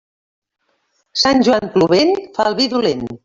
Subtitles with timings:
[1.25, 3.05] Sant Joan plovent fa el vi dolent.